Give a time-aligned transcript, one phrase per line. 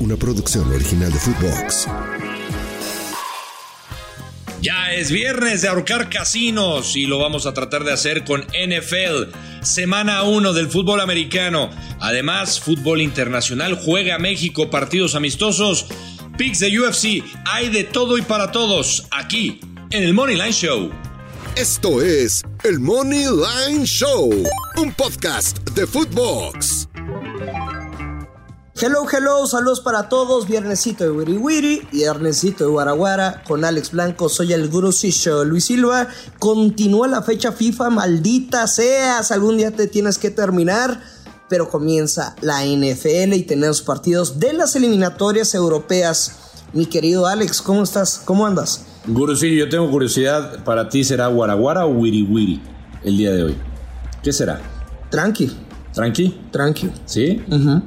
[0.00, 1.86] una producción original de Footbox.
[4.60, 9.34] Ya es viernes de ahorcar casinos y lo vamos a tratar de hacer con NFL,
[9.62, 11.68] semana 1 del fútbol americano.
[12.00, 15.86] Además, fútbol internacional juega México partidos amistosos,
[16.38, 20.90] picks de UFC, hay de todo y para todos aquí en el Money Line Show.
[21.56, 24.32] Esto es el Money Line Show,
[24.76, 26.83] un podcast de Footbox.
[28.76, 30.48] Hello, hello, saludos para todos.
[30.48, 34.28] Viernesito de Wiri Wiri, viernesito de Guaraguara con Alex Blanco.
[34.28, 35.44] Soy el Show.
[35.44, 36.08] Luis Silva,
[36.40, 39.30] continúa la fecha FIFA, maldita seas.
[39.30, 41.00] Algún día te tienes que terminar,
[41.48, 46.32] pero comienza la NFL y tenemos partidos de las eliminatorias europeas.
[46.72, 48.22] Mi querido Alex, ¿cómo estás?
[48.24, 48.86] ¿Cómo andas?
[49.06, 50.64] Guru, sí, yo tengo curiosidad.
[50.64, 52.60] ¿Para ti será Guaraguara o Wiri Wiri
[53.04, 53.56] el día de hoy?
[54.20, 54.60] ¿Qué será?
[55.10, 55.56] Tranqui.
[55.92, 56.40] ¿Tranqui?
[56.50, 56.90] Tranqui.
[57.06, 57.40] ¿Sí?
[57.48, 57.80] Ajá.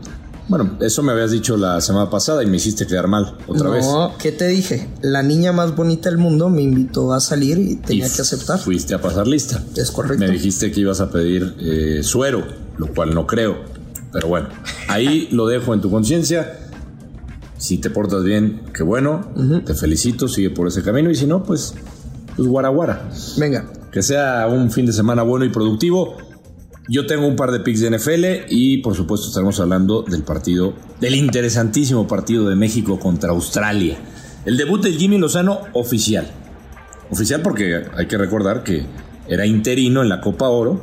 [0.47, 3.85] Bueno, eso me habías dicho la semana pasada y me hiciste quedar mal otra vez.
[3.85, 4.87] No, ¿qué te dije?
[5.01, 8.57] La niña más bonita del mundo me invitó a salir y tenía que aceptar.
[8.57, 9.61] Fuiste a pasar lista.
[9.75, 10.23] Es correcto.
[10.23, 12.45] Me dijiste que ibas a pedir eh, suero,
[12.77, 13.57] lo cual no creo.
[14.13, 14.47] Pero bueno,
[14.87, 16.59] ahí lo dejo en tu conciencia.
[17.57, 19.29] Si te portas bien, qué bueno.
[19.65, 21.09] Te felicito, sigue por ese camino.
[21.09, 21.73] Y si no, pues,
[22.35, 23.09] pues guaraguara.
[23.37, 23.69] Venga.
[23.91, 26.17] Que sea un fin de semana bueno y productivo.
[26.89, 30.73] Yo tengo un par de picks de NFL y por supuesto estaremos hablando del partido,
[31.01, 33.97] del interesantísimo partido de México contra Australia.
[34.45, 36.31] El debut de Jimmy Lozano oficial.
[37.11, 38.85] Oficial porque hay que recordar que
[39.27, 40.81] era interino en la Copa Oro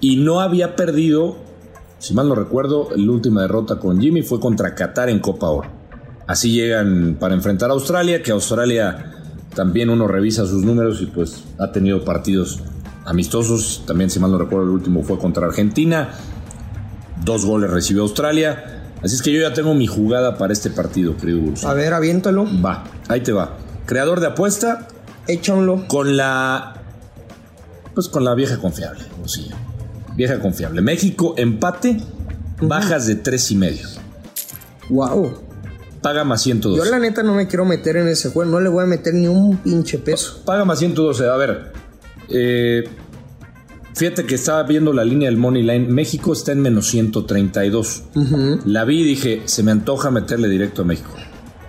[0.00, 1.36] y no había perdido,
[2.00, 5.70] si mal no recuerdo, la última derrota con Jimmy fue contra Qatar en Copa Oro.
[6.26, 9.12] Así llegan para enfrentar a Australia, que Australia
[9.54, 12.60] también uno revisa sus números y pues ha tenido partidos
[13.04, 13.84] amistosos.
[13.86, 16.10] También, si mal no recuerdo, el último fue contra Argentina.
[17.24, 18.82] Dos goles recibió Australia.
[19.02, 22.46] Así es que yo ya tengo mi jugada para este partido, querido A ver, aviéntalo.
[22.64, 23.56] Va, ahí te va.
[23.86, 24.88] Creador de apuesta.
[25.26, 25.86] Échalo.
[25.88, 26.74] Con la.
[27.94, 29.04] Pues con la vieja confiable.
[29.26, 29.50] Sí,
[30.16, 30.82] vieja confiable.
[30.82, 31.98] México, empate.
[32.60, 33.88] Bajas de tres y medio.
[34.88, 35.32] Wow.
[36.00, 36.84] Paga más 112.
[36.84, 38.50] Yo la neta no me quiero meter en ese juego.
[38.50, 40.42] No le voy a meter ni un pinche peso.
[40.44, 41.28] Paga más 112.
[41.28, 41.72] A ver,
[42.32, 42.84] eh,
[43.94, 45.86] fíjate que estaba viendo la línea del Money Line.
[45.88, 48.04] México está en menos 132.
[48.64, 51.10] La vi y dije, se me antoja meterle directo a México.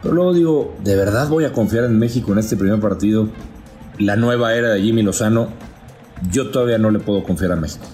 [0.01, 3.29] Pero luego digo, ¿de verdad voy a confiar en México en este primer partido?
[3.99, 5.49] La nueva era de Jimmy Lozano.
[6.31, 7.85] Yo todavía no le puedo confiar a México.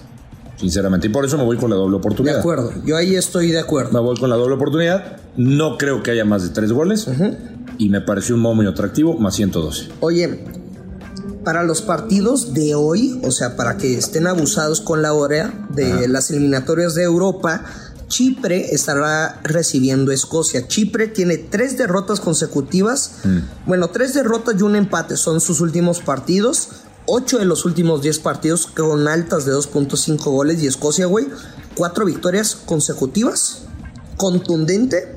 [0.56, 1.06] Sinceramente.
[1.06, 2.34] Y por eso me voy con la doble oportunidad.
[2.34, 2.72] De acuerdo.
[2.84, 3.92] Yo ahí estoy de acuerdo.
[3.92, 5.18] Me voy con la doble oportunidad.
[5.36, 7.08] No creo que haya más de tres goles.
[7.78, 9.88] Y me pareció un modo muy atractivo, más 112.
[10.00, 10.44] Oye,
[11.44, 16.08] para los partidos de hoy, o sea, para que estén abusados con la hora de
[16.08, 17.64] las eliminatorias de Europa,
[18.10, 20.66] Chipre estará recibiendo Escocia.
[20.66, 23.12] Chipre tiene tres derrotas consecutivas.
[23.24, 23.38] Mm.
[23.66, 26.70] Bueno, tres derrotas y un empate son sus últimos partidos.
[27.06, 30.60] Ocho de los últimos diez partidos con altas de 2.5 goles.
[30.62, 31.28] Y Escocia, güey,
[31.76, 33.62] cuatro victorias consecutivas.
[34.16, 35.16] Contundente.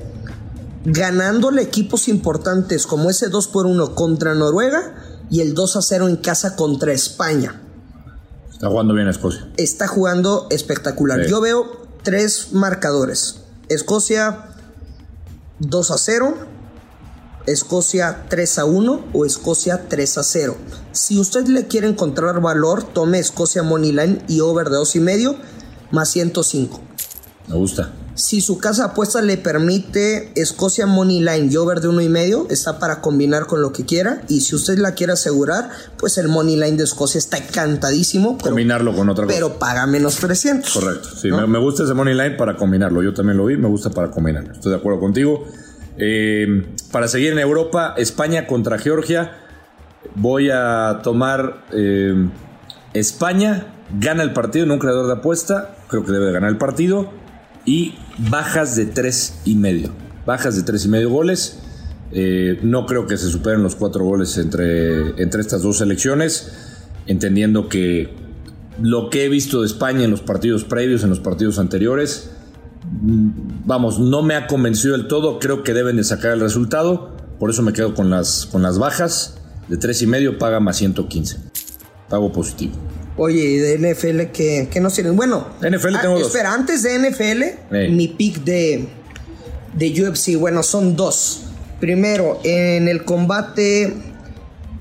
[0.85, 4.93] Ganándole equipos importantes como ese 2 por 1 contra Noruega
[5.33, 7.59] y el 2 a 0 en casa contra España.
[8.51, 9.49] Está jugando bien Escocia.
[9.57, 11.25] Está jugando espectacular.
[11.25, 13.39] Yo veo tres marcadores.
[13.67, 14.49] Escocia
[15.57, 16.37] 2 a 0,
[17.47, 20.55] Escocia 3 a 1 o Escocia 3 a 0.
[20.91, 25.35] Si usted le quiere encontrar valor, tome Escocia Moneyline y over de 2 y medio
[25.89, 26.79] más 105.
[27.47, 27.91] Me gusta.
[28.15, 32.45] Si su casa apuesta le permite Escocia Money Line y over de uno y medio,
[32.49, 34.21] está para combinar con lo que quiera.
[34.29, 38.37] Y si usted la quiere asegurar, pues el Money Line de Escocia está encantadísimo.
[38.37, 39.35] Combinarlo con otra cosa.
[39.35, 40.71] Pero paga menos 300.
[40.71, 41.09] Correcto.
[41.15, 43.01] Sí, me, gusta ese Money Line para combinarlo.
[43.01, 44.53] Yo también lo vi, me gusta para combinarlo.
[44.53, 45.47] Estoy de acuerdo contigo.
[45.97, 49.39] Eh, para seguir en Europa, España contra Georgia.
[50.13, 52.29] Voy a tomar eh,
[52.93, 53.73] España.
[53.99, 55.75] Gana el partido en un creador de apuesta.
[55.87, 57.22] Creo que debe de ganar el partido
[57.65, 59.91] y bajas de tres y medio.
[60.25, 61.59] Bajas de tres y medio goles.
[62.11, 66.53] Eh, no creo que se superen los cuatro goles entre, entre estas dos selecciones,
[67.07, 68.13] entendiendo que
[68.79, 72.31] lo que he visto de España en los partidos previos, en los partidos anteriores,
[73.01, 75.39] mm, vamos, no me ha convencido del todo.
[75.39, 77.15] Creo que deben de sacar el resultado.
[77.39, 79.39] Por eso me quedo con las, con las bajas.
[79.67, 81.37] De tres y medio paga más 115.
[82.09, 82.73] Pago positivo.
[83.15, 85.15] Oye, ¿y de NFL qué, qué nos tienen?
[85.15, 86.27] Bueno, NFL tengo ah, dos.
[86.27, 88.87] Espera, antes de NFL, mi pick de,
[89.73, 91.43] de UFC, bueno, son dos.
[91.79, 93.93] Primero, en el combate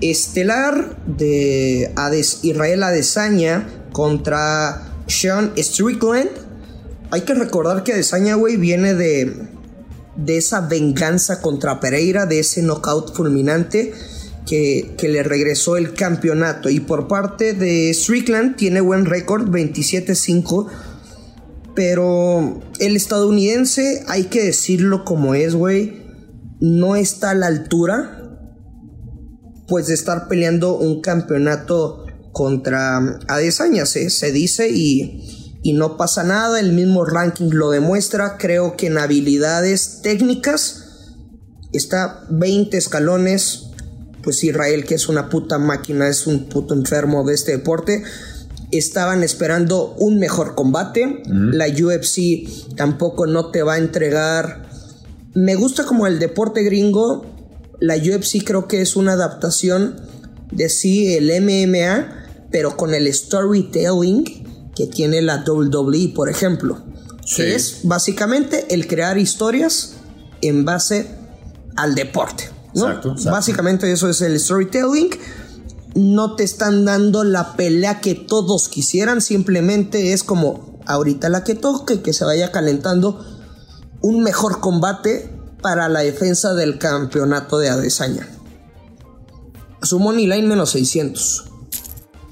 [0.00, 1.92] estelar de
[2.42, 6.30] Israel Adesanya contra Sean Strickland.
[7.10, 9.46] Hay que recordar que Adesanya, güey, viene de,
[10.16, 13.92] de esa venganza contra Pereira, de ese knockout fulminante
[14.46, 16.68] que, le regresó el campeonato.
[16.68, 20.68] Y por parte de Strickland tiene buen récord, 27-5.
[21.74, 26.02] Pero el estadounidense, hay que decirlo como es, güey,
[26.60, 28.18] no está a la altura.
[29.68, 36.24] Pues de estar peleando un campeonato contra Adesanya, se, se dice, y, y no pasa
[36.24, 36.60] nada.
[36.60, 38.36] El mismo ranking lo demuestra.
[38.38, 40.82] Creo que en habilidades técnicas
[41.72, 43.71] está 20 escalones
[44.22, 48.04] pues Israel, que es una puta máquina, es un puto enfermo de este deporte.
[48.70, 51.22] Estaban esperando un mejor combate.
[51.26, 54.68] La UFC tampoco no te va a entregar.
[55.34, 57.26] Me gusta como el deporte gringo.
[57.80, 60.00] La UFC creo que es una adaptación
[60.52, 66.82] de sí el MMA, pero con el storytelling que tiene la WWE, por ejemplo.
[67.36, 69.94] Que es básicamente el crear historias
[70.40, 71.06] en base
[71.76, 72.51] al deporte.
[72.74, 75.10] Exacto, Básicamente eso es el storytelling.
[75.94, 81.54] No te están dando la pelea que todos quisieran, simplemente es como ahorita la que
[81.54, 83.24] toque, que se vaya calentando
[84.00, 85.30] un mejor combate
[85.60, 88.28] para la defensa del campeonato de Adesanya.
[89.82, 91.44] Su money line menos 600.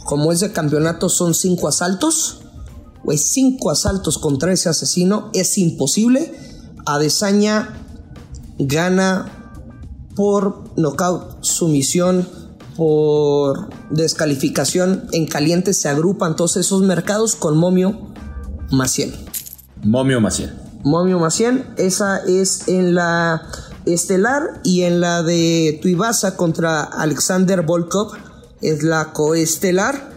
[0.05, 2.41] Como ese campeonato son 5 asaltos,
[3.05, 6.35] pues 5 asaltos contra ese asesino es imposible.
[6.87, 7.69] Adesanya
[8.59, 9.40] gana
[10.21, 12.29] por nocaut, sumisión,
[12.77, 18.13] por descalificación en caliente se agrupan todos esos mercados con Momio
[18.71, 19.15] Maciel.
[19.83, 20.53] Momio Maciel.
[20.85, 23.49] Momio Maciel, esa es en la
[23.87, 28.13] estelar y en la de Tuivasa contra Alexander Volkov
[28.61, 30.11] es la coestelar.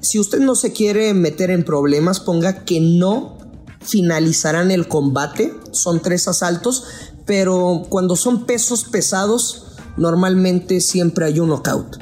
[0.00, 3.36] Si usted no se quiere meter en problemas, ponga que no
[3.82, 5.52] finalizarán el combate.
[5.72, 6.84] Son tres asaltos,
[7.30, 9.62] pero cuando son pesos pesados,
[9.96, 11.96] normalmente siempre hay un knockout.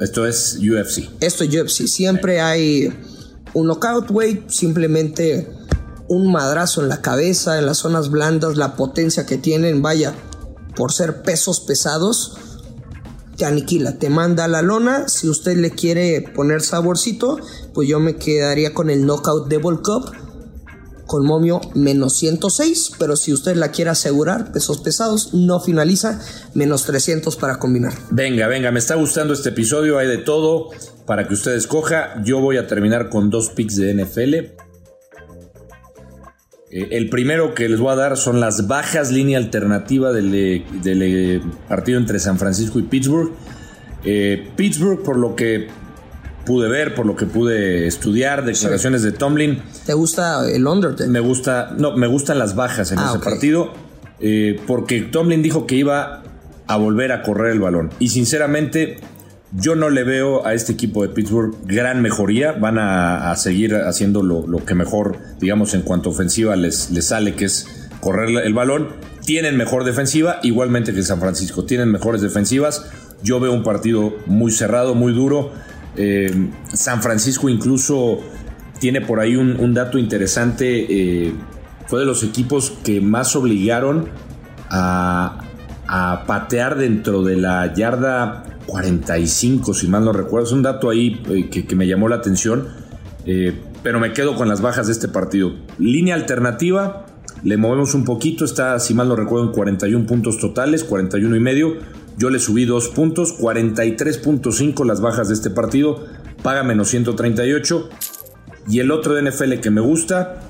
[0.00, 1.10] Esto es UFC.
[1.20, 1.86] Esto es UFC.
[1.86, 2.90] Siempre hay
[3.52, 4.42] un knockout, güey.
[4.48, 5.52] Simplemente
[6.08, 10.14] un madrazo en la cabeza, en las zonas blandas, la potencia que tienen, vaya,
[10.76, 12.38] por ser pesos pesados,
[13.36, 15.08] te aniquila, te manda a la lona.
[15.08, 17.38] Si usted le quiere poner saborcito,
[17.74, 20.10] pues yo me quedaría con el knockout Devil Cup
[21.12, 26.18] con momio menos 106, pero si usted la quiere asegurar, pesos pesados, no finaliza,
[26.54, 27.92] menos 300 para combinar.
[28.10, 30.70] Venga, venga, me está gustando este episodio, hay de todo
[31.04, 32.22] para que usted escoja.
[32.24, 34.34] Yo voy a terminar con dos picks de NFL.
[34.34, 34.54] Eh,
[36.70, 41.02] el primero que les voy a dar son las bajas línea alternativa del, eh, del
[41.02, 43.32] eh, partido entre San Francisco y Pittsburgh.
[44.56, 45.68] Pittsburgh, por lo que
[46.44, 49.62] pude ver, por lo que pude estudiar, declaraciones de Tomlin.
[49.86, 51.08] ¿Te gusta el Undertaker?
[51.08, 53.72] Me gusta, no, me gustan las bajas en ah, ese partido,
[54.20, 56.22] eh, porque Tomlin dijo que iba
[56.66, 57.90] a volver a correr el balón.
[57.98, 58.98] Y sinceramente,
[59.54, 62.52] yo no le veo a este equipo de Pittsburgh gran mejoría.
[62.52, 67.34] Van a, seguir haciendo lo, que mejor, digamos, en cuanto a ofensiva les, les sale,
[67.34, 67.66] que es
[68.00, 68.88] correr el balón.
[69.24, 71.64] Tienen mejor defensiva, igualmente que San Francisco.
[71.64, 72.86] Tienen mejores defensivas.
[73.22, 75.52] Yo veo un partido muy cerrado, muy duro.
[75.96, 78.20] Eh, San Francisco incluso
[78.78, 80.86] tiene por ahí un, dato interesante.
[80.88, 81.32] Eh,
[81.86, 84.08] fue de los equipos que más obligaron
[84.70, 85.38] a,
[86.26, 90.46] patear dentro de la yarda 45, si mal no recuerdo.
[90.46, 92.68] Es un dato ahí eh, que, me llamó la atención.
[93.82, 95.52] pero me quedo con las bajas de este partido.
[95.78, 97.04] Línea alternativa,
[97.42, 98.46] le movemos un poquito.
[98.46, 101.76] Está, si mal no recuerdo, en 41 puntos totales, 41 y medio
[102.18, 106.04] yo le subí dos puntos, 43.5 las bajas de este partido,
[106.42, 107.88] paga menos 138.
[108.68, 110.40] Y el otro de NFL que me gusta,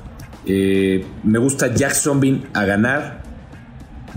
[0.47, 3.23] eh, me gusta Jacksonville a ganar.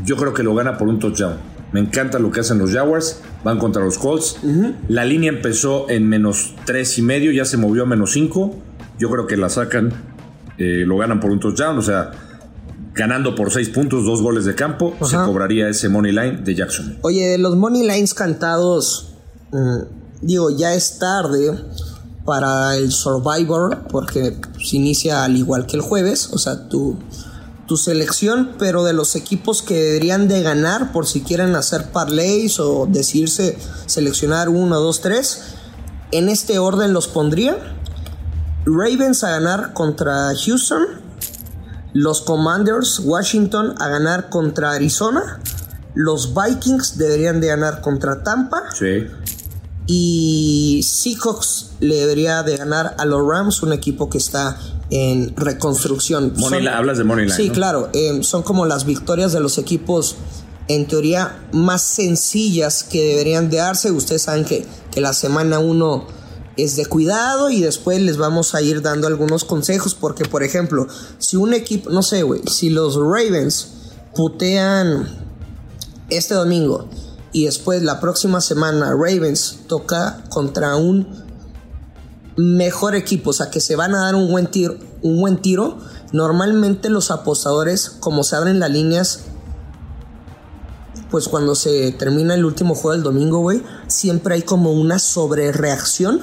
[0.04, 1.38] Yo creo que lo gana por un touchdown.
[1.72, 3.22] Me encanta lo que hacen los Jaguars.
[3.44, 4.40] Van contra los Colts.
[4.88, 8.56] La línea empezó en menos 3 y medio, ya se movió a menos 5.
[8.98, 9.94] Yo creo que la sacan,
[10.58, 11.78] eh, lo ganan por un touchdown.
[11.78, 12.12] O sea,
[12.96, 16.98] ganando por seis puntos, dos goles de campo, se cobraría ese money line de Jackson.
[17.02, 19.16] Oye, los money lines cantados,
[19.52, 19.80] mm,
[20.22, 21.60] digo, ya es tarde
[22.24, 26.98] para el Survivor, porque se inicia al igual que el jueves, o sea, tu,
[27.68, 32.60] tu selección, pero de los equipos que deberían de ganar por si quieren hacer parlays
[32.60, 35.56] o decidirse seleccionar uno, dos, tres,
[36.12, 37.58] en este orden los pondría.
[38.66, 41.05] Ravens a ganar contra Houston
[41.96, 45.40] los Commanders Washington a ganar contra Arizona.
[45.94, 48.64] Los Vikings deberían de ganar contra Tampa.
[48.78, 49.08] Sí.
[49.88, 54.58] Y Seahawks le debería de ganar a los Rams, un equipo que está
[54.90, 56.34] en reconstrucción.
[56.68, 57.34] hablas de Moneyline.
[57.34, 57.90] Sí, claro.
[57.94, 60.18] Eh, son como las victorias de los equipos,
[60.68, 63.92] en teoría, más sencillas que deberían de darse.
[63.92, 66.08] Ustedes saben que, que la semana 1
[66.58, 69.96] es de cuidado y después les vamos a ir dando algunos consejos.
[69.96, 73.70] Porque, por ejemplo, si un equipo, no sé, güey, si los Ravens
[74.16, 75.08] putean
[76.10, 76.88] este domingo
[77.32, 81.26] y después la próxima semana Ravens toca contra un
[82.38, 85.78] mejor equipo, o sea que se van a dar un buen tiro, un buen tiro.
[86.12, 89.22] Normalmente los apostadores, como se abren las líneas,
[91.12, 96.22] pues cuando se termina el último juego del domingo, güey, siempre hay como una sobrereacción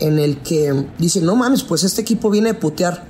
[0.00, 3.04] en el que dicen, no mames, pues este equipo viene a putear,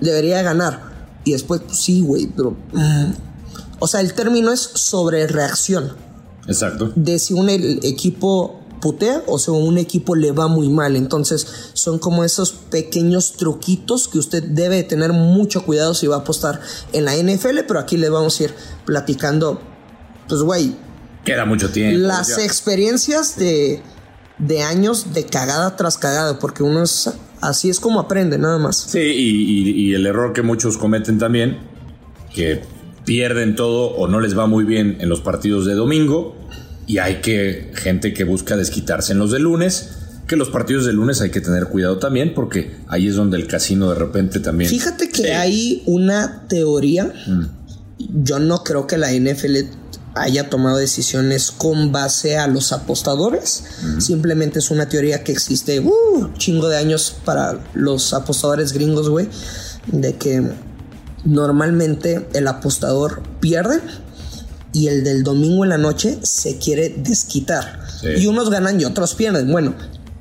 [0.00, 0.88] debería ganar.
[1.24, 2.56] Y después, pues, sí, güey, pero...
[2.72, 3.12] Mm,
[3.80, 5.92] o sea, el término es sobrereacción.
[6.48, 6.92] Exacto.
[6.96, 10.96] De si un equipo putea o sea un equipo le va muy mal.
[10.96, 16.18] Entonces son como esos pequeños truquitos que usted debe tener mucho cuidado si va a
[16.20, 16.60] apostar
[16.92, 18.54] en la NFL, pero aquí le vamos a ir
[18.84, 19.60] platicando,
[20.28, 20.76] pues güey.
[21.24, 21.98] Queda mucho tiempo.
[21.98, 23.82] Las experiencias de,
[24.38, 28.76] de años de cagada tras cagada, porque uno es así es como aprende, nada más.
[28.76, 31.58] Sí, y, y el error que muchos cometen también,
[32.34, 32.62] que
[33.04, 36.36] pierden todo o no les va muy bien en los partidos de domingo
[36.88, 39.90] y hay que gente que busca desquitarse en los de lunes.
[40.26, 43.46] Que los partidos de lunes hay que tener cuidado también porque ahí es donde el
[43.46, 44.68] casino de repente también.
[44.68, 47.12] Fíjate que hay una teoría.
[47.26, 48.22] Mm.
[48.24, 49.56] Yo no creo que la NFL
[50.20, 53.64] haya tomado decisiones con base a los apostadores.
[53.98, 59.28] Simplemente es una teoría que existe uh, chingo de años para los apostadores gringos, güey.
[59.86, 60.42] De que
[61.24, 63.80] normalmente el apostador pierde
[64.72, 67.80] y el del domingo en la noche se quiere desquitar.
[68.02, 69.50] Y unos ganan y otros pierden.
[69.50, 69.74] Bueno,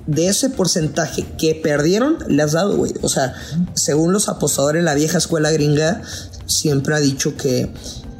[0.07, 2.93] de ese porcentaje que perdieron, le has dado, güey.
[3.01, 3.35] O sea,
[3.73, 6.01] según los apostadores, la vieja escuela gringa
[6.45, 7.71] siempre ha dicho que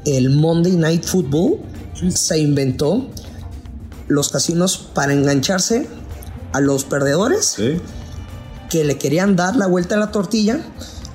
[0.08, 1.60] el Monday Night Football
[2.10, 3.08] se inventó
[4.08, 5.88] los casinos para engancharse
[6.54, 7.58] a los perdedores
[8.70, 10.62] que le querían dar la vuelta a la tortilla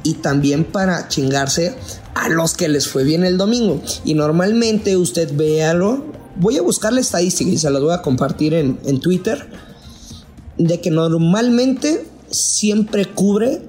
[0.03, 1.75] y también para chingarse
[2.15, 3.81] a los que les fue bien el domingo.
[4.05, 6.05] Y normalmente usted véalo.
[6.37, 9.49] Voy a buscar la estadística y se las voy a compartir en, en Twitter.
[10.59, 13.63] De que normalmente siempre cubre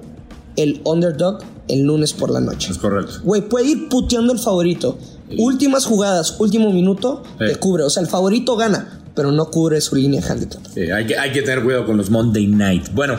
[0.56, 1.38] el underdog
[1.68, 2.72] el lunes por la noche.
[2.72, 3.20] Es correcto.
[3.22, 4.98] Güey, puede ir puteando el favorito.
[5.38, 7.84] Últimas jugadas, último minuto, te cubre.
[7.84, 10.62] O sea, el favorito gana, pero no cubre su línea handicap.
[10.72, 12.88] Sí, hay que, hay que tener cuidado con los Monday Night.
[12.92, 13.16] Bueno.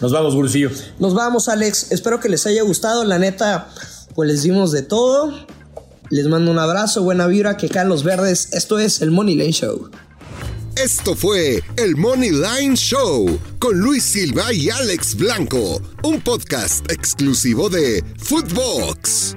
[0.00, 0.70] Nos vamos, Gursillo.
[0.98, 1.92] Nos vamos, Alex.
[1.92, 3.04] Espero que les haya gustado.
[3.04, 3.68] La neta,
[4.14, 5.32] pues les dimos de todo.
[6.10, 8.52] Les mando un abrazo, buena vibra, que caen los verdes.
[8.52, 9.90] Esto es el Money Line Show.
[10.76, 17.68] Esto fue el Money Line Show con Luis Silva y Alex Blanco, un podcast exclusivo
[17.68, 19.36] de Footbox.